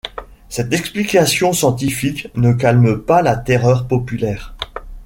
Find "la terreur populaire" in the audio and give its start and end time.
3.21-4.55